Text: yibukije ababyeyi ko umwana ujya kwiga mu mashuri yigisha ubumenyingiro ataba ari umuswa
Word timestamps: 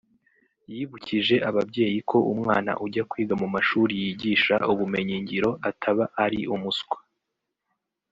yibukije 0.71 1.35
ababyeyi 1.49 1.99
ko 2.09 2.17
umwana 2.33 2.71
ujya 2.85 3.03
kwiga 3.09 3.33
mu 3.41 3.47
mashuri 3.55 3.93
yigisha 4.03 4.55
ubumenyingiro 4.71 5.49
ataba 5.69 6.03
ari 6.23 6.39
umuswa 6.55 6.97